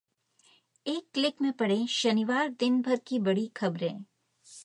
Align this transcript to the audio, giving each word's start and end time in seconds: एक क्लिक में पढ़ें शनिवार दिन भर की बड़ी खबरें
एक 0.85 1.07
क्लिक 1.13 1.41
में 1.41 1.51
पढ़ें 1.53 1.85
शनिवार 1.87 2.49
दिन 2.49 2.81
भर 2.81 2.99
की 3.07 3.19
बड़ी 3.19 3.47
खबरें 3.55 4.03